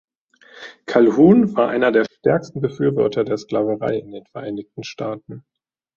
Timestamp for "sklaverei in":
3.37-4.11